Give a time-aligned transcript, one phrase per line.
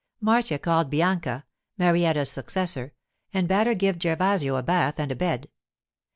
[0.19, 1.45] Marcia called Bianca
[1.77, 2.95] (Marietta's successor)
[3.35, 5.47] and bade her give Gervasio a bath and a bed.